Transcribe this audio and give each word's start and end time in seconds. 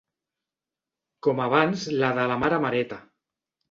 Com 1.29 1.43
abans 1.47 1.87
la 2.05 2.13
de 2.23 2.29
la 2.35 2.43
mare 2.45 2.63
mareta. 2.69 3.05